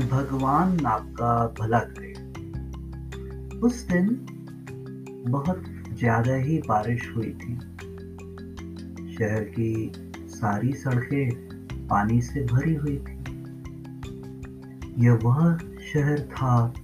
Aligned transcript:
भगवान 0.00 0.86
आपका 0.86 1.54
भला 1.60 1.78
करे। 1.78 2.12
उस 3.58 3.86
दिन 3.88 4.08
बहुत 5.28 5.64
ज़्यादा 5.98 6.34
ही 6.34 6.58
बारिश 6.58 7.12
हुई 7.16 7.30
थी। 7.30 7.54
शहर 9.14 9.44
की 9.44 9.92
सारी 10.28 10.72
सड़कें 10.72 11.30
पानी 11.86 12.20
से 12.22 12.44
भरी 12.44 12.74
हुई 12.74 12.96
थी। 12.96 13.16
यह 15.04 15.12
वह 15.12 15.58
शहर 15.92 16.20
था 16.20 16.74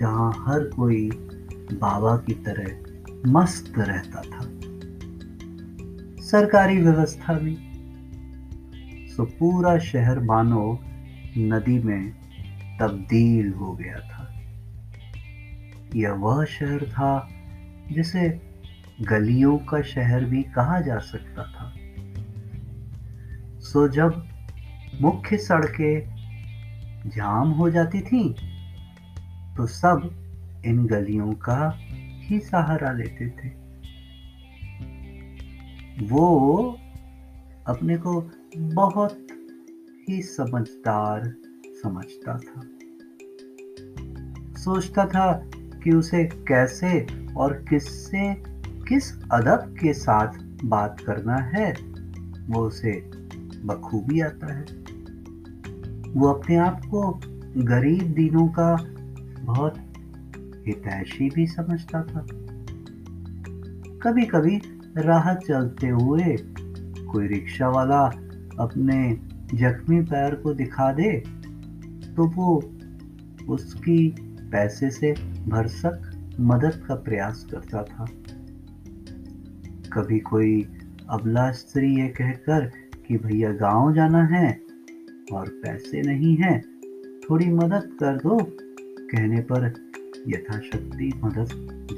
जहाँ 0.00 0.44
हर 0.46 0.64
कोई 0.64 1.10
बाबा 1.72 2.16
की 2.16 2.34
तरह 2.34 3.30
मस्त 3.30 3.72
रहता 3.78 4.20
था। 4.22 4.40
सरकारी 6.22 6.78
व्यवस्था 6.78 7.32
भी 7.32 7.54
सो 9.08 9.24
पूरा 9.24 9.78
शहर 9.78 10.20
मानो 10.20 10.80
नदी 11.38 11.78
में 11.78 12.25
तब्दील 12.80 13.52
हो 13.52 13.72
गया 13.72 14.00
था। 14.00 14.32
यह 15.94 16.12
वह 16.12 16.44
शहर 16.44 16.84
था 16.84 17.28
जिसे 17.92 18.28
गलियों 19.00 19.58
का 19.58 19.82
शहर 19.82 20.24
भी 20.24 20.42
कहा 20.42 20.80
जा 20.80 20.98
सकता 20.98 21.42
था। 21.42 21.72
सो 23.60 23.88
जब 23.88 24.28
मुख्य 25.00 25.36
सड़कें 25.36 26.16
जाम 27.06 27.50
हो 27.50 27.70
जाती 27.70 28.00
थी 28.00 28.28
तो 29.56 29.66
सब 29.66 30.10
इन 30.66 30.86
गलियों 30.86 31.32
का 31.32 31.78
ही 32.20 32.40
सहारा 32.40 32.92
लेते 32.92 33.28
थे। 33.28 33.48
वो 36.06 36.78
अपने 37.66 37.96
को 37.96 38.20
बहुत 38.56 39.26
ही 40.08 40.22
समझदार 40.22 41.34
समझता 41.82 42.38
था। 42.38 42.60
सोचता 44.56 45.06
था 45.06 45.50
कि 45.84 45.90
उसे 45.90 46.24
कैसे 46.24 47.06
और 47.36 47.52
किससे, 47.52 48.34
किस 48.88 49.22
अदब 49.32 49.74
के 49.80 49.92
साथ 49.92 50.32
बात 50.64 51.00
करना 51.00 51.36
है, 51.36 51.72
वो 52.48 52.60
उसे 52.60 53.10
बखूबी 53.64 54.20
आता 54.20 54.54
है। 54.54 54.62
वो 56.12 56.28
अपने 56.28 56.56
आप 56.56 56.80
को 56.84 57.20
गरीब 57.56 58.02
दिनों 58.02 58.48
का 58.48 58.76
बहुत 59.40 59.74
हितैषी 60.66 61.30
भी 61.30 61.46
समझता 61.46 62.02
था। 62.02 62.26
कभी 64.02 64.24
कभी 64.26 64.60
राह 64.96 65.34
चलते 65.34 65.88
हुए 65.88 66.36
कोई 67.04 67.26
रिक्शा 67.26 67.68
वाला 67.68 68.06
अपने 68.58 69.18
जख्मी 69.54 70.00
पैर 70.00 70.34
को 70.34 70.54
दिखा 70.54 70.92
दे 70.92 71.24
तो 72.16 72.26
वो 72.26 72.72
उसकी 73.48 74.14
पैसे 74.52 74.90
से 74.90 75.14
भरसक 75.48 76.12
मदद 76.40 76.84
का 76.88 76.94
प्रयास 76.94 77.46
करता 77.50 77.82
था। 77.82 78.04
कभी 79.92 80.18
कोई 80.18 80.68
अबला 81.10 81.50
स्त्री 81.50 82.00
ये 82.00 82.08
कहकर 82.08 82.70
कि 83.08 83.16
भैया 83.18 83.52
गाँव 83.52 83.94
जाना 83.94 84.24
है 84.24 84.60
और 85.32 85.48
पैसे 85.48 86.02
नहीं 86.02 86.36
है, 86.36 86.60
थोड़ी 87.20 87.46
मदद 87.46 87.96
कर 88.00 88.16
दो, 88.16 88.38
कहने 88.80 89.40
पर 89.40 89.74
यथाशक्ति 90.28 91.12
मदद 91.24 91.48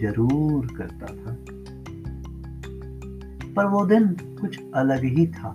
ज़रूर 0.00 0.66
करता 0.66 1.06
था। 1.06 1.36
पर 3.54 3.66
वो 3.66 3.86
दिन 3.86 4.08
कुछ 4.40 4.60
अलग 4.74 5.04
ही 5.04 5.26
था। 5.26 5.54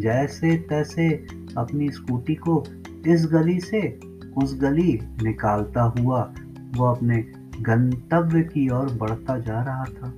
जैसे 0.00 0.56
तैसे 0.56 1.26
अपनी 1.58 1.90
स्कूटी 1.90 2.34
को 2.34 2.64
इस 3.06 3.28
गली 3.32 3.60
से 3.60 4.00
उस 4.36 4.60
गली 4.60 5.00
निकालता 5.22 5.82
हुआ 5.82 6.34
वो 6.76 6.84
अपने 6.84 7.16
गंतव्य 7.60 8.42
की 8.42 8.68
ओर 8.68 8.92
बढ़ता 8.92 9.38
जा 9.38 9.62
रहा 9.62 9.84
था। 9.84 10.14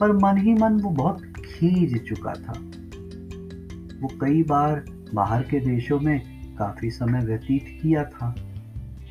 पर 0.00 0.12
मन 0.12 0.38
ही 0.38 0.54
मन 0.54 0.72
वो 0.72 0.90
बहुत 0.90 1.22
खींच 1.22 2.02
चुका 2.02 2.32
था। 2.32 2.52
वो 4.00 4.08
कई 4.20 4.42
बार 4.42 4.84
बाहर 5.14 5.42
के 5.42 5.60
देशों 5.60 6.00
में 6.00 6.20
काफ़ी 6.56 6.90
समय 6.90 7.20
व्यतीत 7.20 7.80
किया 7.82 8.04
था 8.04 8.34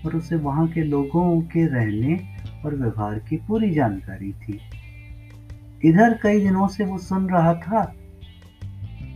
और 0.05 0.15
उसे 0.15 0.35
वहाँ 0.35 0.67
के 0.67 0.83
लोगों 0.83 1.41
के 1.41 1.65
रहने 1.65 2.19
और 2.65 2.75
व्यवहार 2.75 3.19
की 3.19 3.37
पूरी 3.37 3.71
जानकारी 3.71 4.33
थी। 4.33 4.59
इधर 5.85 6.19
कई 6.23 6.41
दिनों 6.41 6.67
से 6.67 6.85
वो 6.85 6.97
सुन 6.97 7.29
रहा 7.29 7.53
था 7.53 7.95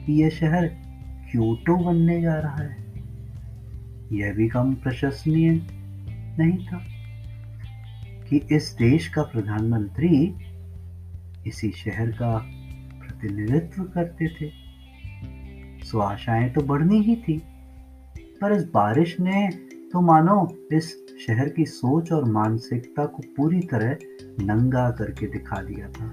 कि 0.05 0.23
यह 0.23 0.29
शहर 0.29 0.67
क्योटो 1.31 1.75
बनने 1.77 2.21
जा 2.21 2.35
रहा 2.35 2.57
है। 2.57 2.88
यह 4.13 4.33
भी 4.33 4.47
कम 4.47 4.73
प्रशंसनीय 4.73 5.49
नहीं 6.39 6.65
था 6.67 6.85
कि 8.29 8.37
इस 8.51 8.75
देश 8.79 9.07
का 9.07 9.21
प्रधानमंत्री 9.21 10.35
इसी 11.47 11.71
शहर 11.71 12.11
का 12.11 12.37
प्रतिनिधित्व 12.99 13.83
करते 13.83 14.27
थे। 14.27 14.51
सो 15.85 15.99
आशाएँ 15.99 16.49
तो 16.49 16.61
बढ़नी 16.61 17.01
ही 17.01 17.15
थी, 17.15 17.37
पर 18.41 18.51
इस 18.51 18.63
बारिश 18.63 19.19
ने 19.19 19.49
तो 19.93 20.01
मानो 20.01 20.57
इस 20.73 20.95
शहर 21.27 21.49
की 21.49 21.65
सोच 21.65 22.11
और 22.11 22.25
मानसिकता 22.25 23.05
को 23.05 23.23
पूरी 23.37 23.59
तरह 23.59 23.97
नंगा 24.45 24.89
करके 24.91 25.27
दिखा 25.27 25.61
दिया 25.61 25.87
था। 25.87 26.11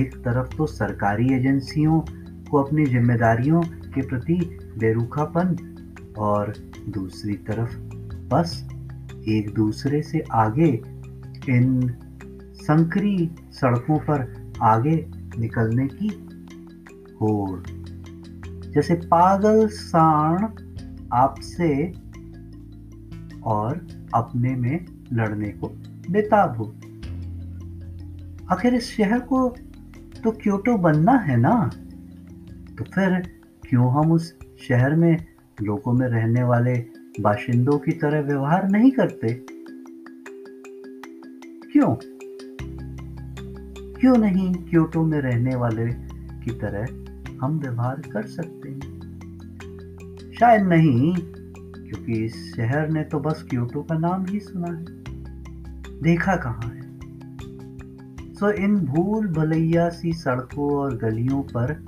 एक 0.00 0.14
तरफ़ 0.16 0.56
तो 0.56 0.66
सरकारी 0.66 1.32
एजेंसियों 1.34 2.00
को 2.50 2.62
अपनी 2.62 2.86
जिम्मेदारियों 2.86 3.62
के 3.94 4.02
प्रति 4.02 4.58
बेरुखापन 4.78 5.56
और 6.18 6.52
दूसरी 6.88 7.34
तरफ़ 7.34 7.78
बस 8.28 8.68
एक 9.28 9.54
दूसरे 9.54 10.02
से 10.02 10.24
आगे 10.32 10.82
इन 11.48 11.94
संकरी 12.54 13.30
सड़कों 13.52 13.98
पर 13.98 14.52
आगे 14.62 15.10
निकलने 15.38 15.86
की 15.86 16.08
होड़। 17.20 17.60
जैसे 18.70 18.94
पागल 18.94 19.68
साण 19.68 20.48
आपसे 21.12 21.92
और 23.42 23.86
अपने 24.14 24.56
में 24.56 24.86
लड़ने 25.12 25.48
को 25.48 25.68
बेताब 26.10 26.56
हो। 26.56 26.74
आखिर 28.52 28.74
इस 28.74 28.96
शहर 28.96 29.20
को 29.20 29.48
तो 30.24 30.30
क्योटो 30.30 30.76
बनना 30.76 31.12
है 31.12 31.36
ना? 31.36 31.70
तो 32.78 32.84
फिर 32.84 33.40
क्यों 33.74 33.92
हम 33.92 34.12
उस 34.12 34.36
शहर 34.68 34.94
में, 34.94 35.24
लोगों 35.62 35.92
में 35.92 36.08
रहने 36.08 36.42
वाले 36.42 36.86
बाशिंदों 37.20 37.78
की 37.78 37.92
तरह 37.92 38.20
व्यवहार 38.20 38.68
नहीं 38.68 38.90
करते? 38.90 39.34
क्यों? 41.72 41.96
क्यों 44.00 44.16
नहीं 44.16 44.54
क्योटो 44.54 45.04
में 45.04 45.20
रहने 45.20 45.56
वाले 45.56 45.86
की 46.40 46.50
तरह 46.50 46.86
हम 47.42 47.58
व्यवहार 47.58 48.02
कर 48.12 48.22
सकते 48.22 48.68
हैं? 48.68 49.00
शायद 50.40 50.62
नहीं, 50.62 51.16
क्योंकि 51.58 52.12
इस 52.12 52.56
शहर 52.56 52.90
ने 52.90 53.02
तो 53.02 53.20
बस 53.20 53.46
क्योटो 53.50 53.82
का 53.82 53.98
नाम 53.98 54.26
ही 54.26 54.40
सुना 54.40 54.68
है। 54.68 54.84
देखा 56.02 56.36
कहाँ 56.36 56.72
है? 56.74 56.98
सो 58.34 58.50
इन 58.50 58.76
भूल 58.76 59.28
भलैया 59.28 59.88
सी 59.88 60.12
सड़कों 60.12 60.72
और 60.72 60.96
गलियों 60.96 61.42
पर 61.42 61.86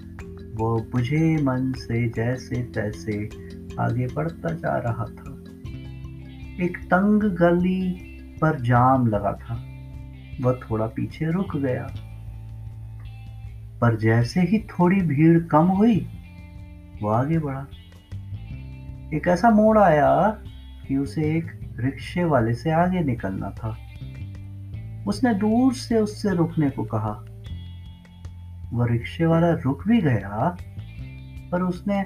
वो 0.57 0.87
बुझे 0.93 1.37
मन 1.37 1.73
से 1.73 2.09
जैसे 2.09 2.63
तैसे 2.63 3.29
आगे 3.81 4.07
बढ़ता 4.07 4.49
जा 4.49 4.77
रहा 4.77 5.05
था। 5.05 5.33
एक 6.65 6.79
तंग 6.85 7.23
गली 7.23 7.91
पर 8.41 8.61
जाम 8.61 9.07
लगा 9.07 9.33
था। 9.33 9.65
वह 10.41 10.61
थोड़ा 10.71 10.87
पीछे 10.87 11.31
रुक 11.31 11.57
गया। 11.57 11.95
पर 13.81 13.97
जैसे 13.97 14.41
ही 14.41 14.59
थोड़ी 14.59 15.01
भीड़ 15.01 15.39
कम 15.39 15.65
हुई, 15.65 16.09
वो 17.03 17.09
आगे 17.09 17.39
बढ़ा। 17.39 17.67
एक 19.15 19.23
ऐसा 19.29 19.51
मोड़ 19.51 19.79
आया 19.79 20.39
कि 20.89 20.97
उसे 20.97 21.37
एक 21.37 21.61
रिक्शे 21.81 22.25
वाले 22.25 22.55
से 22.55 22.71
आगे 22.71 23.01
निकलना 23.01 23.51
था। 23.51 23.77
उसने 25.07 25.35
दूर 25.35 25.75
से 25.75 26.01
उससे 26.01 26.31
रुकने 26.31 26.71
को 26.71 26.85
कहा। 26.85 27.25
वह 28.73 28.87
रिक्शे 28.87 29.27
वाला 29.27 29.51
रुक 29.51 29.89
भी 29.89 30.01
गया, 30.01 30.57
पर 31.53 31.63
उसने 31.63 32.01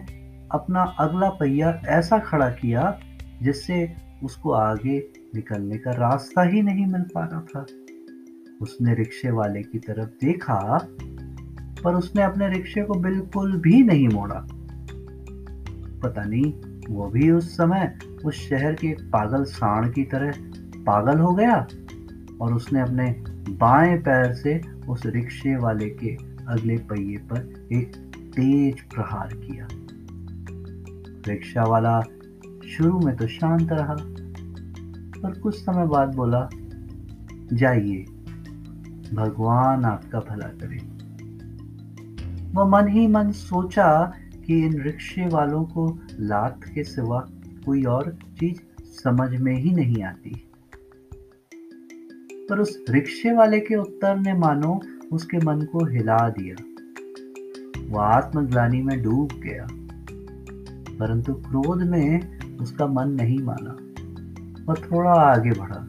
अपना 0.50 0.82
अगला 0.82 1.30
पहिया 1.30 1.82
ऐसा 1.86 2.18
खड़ा 2.18 2.50
किया 2.50 3.00
जिससे 3.42 3.96
उसको 4.24 4.50
आगे 4.50 5.08
निकलने 5.34 5.78
का 5.78 5.90
रास्ता 5.90 6.42
ही 6.42 6.62
नहीं 6.62 6.86
मिल 6.86 7.02
पा 7.02 7.24
रहा 7.24 7.40
था। 7.40 7.66
उसने 8.62 8.94
रिक्शे 8.94 9.30
वाले 9.30 9.62
की 9.62 9.78
तरफ़ 9.78 10.08
देखा, 10.08 10.88
पर 11.84 11.94
उसने 11.94 12.22
अपने 12.22 12.48
रिक्शे 12.48 12.82
को 12.82 12.94
बिल्कुल 12.94 13.56
भी 13.56 13.82
नहीं 13.82 14.08
मोड़ा। 14.08 14.46
पता 16.02 16.24
नहीं, 16.24 16.54
वो 16.94 17.06
भी 17.06 17.30
उस 17.30 17.56
समय 17.56 17.98
उस 18.24 18.48
शहर 18.48 18.74
के 18.74 18.88
एक 18.88 19.00
पागल 19.00 19.44
साण 19.44 19.90
की 19.90 20.04
तरह 20.04 20.32
पागल 20.76 21.18
हो 21.18 21.34
गया 21.34 21.66
और 22.40 22.54
उसने 22.54 22.80
अपने 22.80 23.24
बाएँ 23.50 23.98
पैर 23.98 24.32
से 24.32 24.60
उस 24.88 25.06
रिक्शे 25.06 25.56
वाले 25.56 25.90
के 25.90 26.29
अगले 26.50 26.76
पहिए 26.76 27.16
पर 27.16 27.68
एक 27.72 27.96
तेज 28.34 28.80
प्रहार 28.80 29.28
किया। 29.32 29.68
रिक्शा 31.28 31.62
वाला 31.64 32.00
शुरू 32.68 33.00
में 33.00 33.16
तो 33.16 33.26
शांत 33.26 33.68
रहा, 33.72 33.96
पर 35.22 35.38
कुछ 35.38 35.54
समय 35.54 35.86
बाद 35.86 36.14
बोला, 36.14 36.48
जाइए, 37.52 38.04
भगवान 39.14 39.84
आपका 39.84 40.20
भला 40.20 40.48
करे। 40.48 41.00
वह 42.52 42.64
मन 42.64 42.88
ही 42.88 43.06
मन 43.06 43.32
सोचा 43.32 44.12
कि 44.46 44.66
इन 44.66 44.82
रिक्शे 44.82 45.28
वालों 45.28 45.64
को 45.64 45.98
लात 46.20 46.60
के 46.74 46.84
सिवा 46.84 47.28
कोई 47.66 47.84
और 47.84 48.18
चीज़ 48.40 48.60
समझ 48.84 49.40
में 49.40 49.54
ही 49.56 49.70
नहीं 49.70 50.02
आती। 50.02 50.50
पर 52.50 52.58
उस 52.58 52.84
रिक्शे 52.90 53.32
वाले 53.32 53.60
के 53.60 53.76
उत्तर 53.76 54.18
ने 54.18 54.34
मानो 54.34 54.80
उसके 55.10 55.38
मन 55.38 55.60
को 55.62 55.84
हिला 55.86 56.18
दिया। 56.28 56.56
वह 57.88 58.02
आत्मग्लानी 58.02 58.82
में 58.82 59.02
डूब 59.02 59.32
गया, 59.44 59.66
परंतु 60.98 61.34
क्रोध 61.34 61.82
में 61.82 62.38
उसका 62.58 62.86
मन 62.86 63.10
नहीं 63.10 63.38
माना 63.38 63.76
वह 64.68 64.74
थोड़ा 64.74 65.12
आगे 65.12 65.50
बढ़ा 65.50 65.80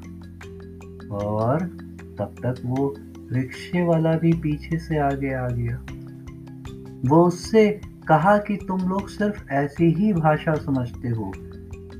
और 1.15 1.65
तब 2.19 2.35
तक 2.45 2.61
वो 2.65 2.95
रिक्शे 3.31 3.83
वाला 3.83 4.15
भी 4.17 4.33
पीछे 4.33 4.77
से 4.79 4.97
आगे 4.97 5.33
आ 5.33 5.47
गया। 5.47 5.77
वो 7.05 7.25
उससे 7.27 7.69
कहा 8.07 8.37
कि 8.37 8.55
तुम 8.57 8.89
लोग 8.89 9.07
सिर्फ़ 9.09 9.49
ऐसी 9.51 9.85
ही 9.93 10.13
भाषा 10.13 10.53
समझते 10.55 11.09
हो, 11.09 11.31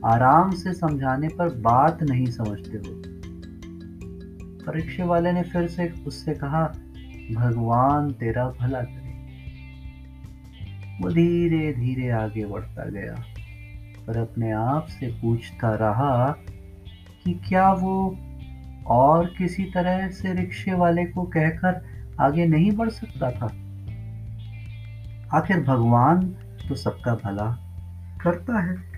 आराम 0.06 0.52
से 0.52 0.74
समझाने 0.74 1.28
पर 1.28 1.54
बात 1.62 2.04
नहीं 2.04 2.26
समझते 2.26 2.78
हो। 2.78 3.02
परीक्षा 4.66 5.06
वाले 5.06 5.32
ने 5.32 5.44
फिर 5.44 5.68
से 5.68 5.94
उससे 6.08 6.34
कहा 6.34 6.64
भगवान 7.36 8.12
तेरा 8.12 8.46
भला 8.60 8.82
करे। 8.82 9.10
वो 11.02 11.10
धीरे 11.10 11.74
धीरे 11.74 12.10
आगे 12.10 12.46
बढ़ता 12.46 12.86
गया, 12.86 13.14
पर 14.08 14.18
अपने 14.18 14.52
आप 14.52 14.88
से 14.90 15.08
पूछता 15.08 15.74
रहा 15.76 16.36
कि 17.24 17.34
क्या 17.48 17.72
वो 17.74 18.18
और 18.88 19.26
किसी 19.38 19.64
तरह 19.64 20.08
से 20.10 20.34
रिक्शे 20.34 20.74
वाले 20.74 21.06
को 21.06 21.24
कहकर 21.24 21.82
आगे 22.20 22.46
नहीं 22.46 22.72
बढ़ 22.72 22.90
सकता 22.90 23.32
था? 23.32 23.46
आखिर 25.34 25.64
भगवान 25.64 26.24
तो 26.70 26.76
सबका 26.76 27.16
भला 27.16 27.46
करता 28.22 28.60
है। 28.60 28.91